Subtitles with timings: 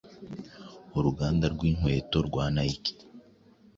[0.97, 2.93] uruganda rw’inkweto rwa Nike